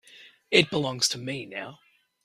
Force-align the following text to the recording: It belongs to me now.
It 0.49 0.71
belongs 0.71 1.07
to 1.09 1.19
me 1.19 1.45
now. 1.45 1.77